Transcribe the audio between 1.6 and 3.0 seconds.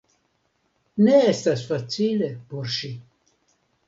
facile por ŝi.